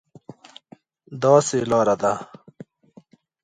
داسې 1.21 1.57
لار 1.71 1.87
ده، 2.01 2.13